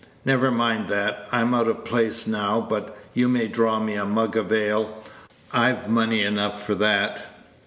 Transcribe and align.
Never 0.25 0.49
mind 0.49 0.87
that; 0.87 1.27
I'm 1.31 1.53
out 1.53 1.67
of 1.67 1.85
place 1.85 2.25
now, 2.25 2.59
but 2.59 2.97
you 3.13 3.29
may 3.29 3.47
draw 3.47 3.79
me 3.79 3.93
a 3.93 4.03
mug 4.03 4.35
of 4.35 4.51
ale; 4.51 4.97
I've 5.53 5.87
money 5.89 6.23
enough 6.23 6.65
for 6.65 6.73
that." 6.73 7.23